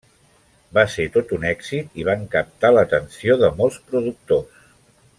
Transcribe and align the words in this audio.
Va 0.77 0.85
ser 0.93 1.05
tot 1.17 1.33
un 1.37 1.45
èxit 1.51 2.01
i 2.03 2.07
van 2.09 2.25
captar 2.37 2.73
l'atenció 2.79 3.39
de 3.45 3.55
molts 3.63 3.81
productors. 3.93 4.69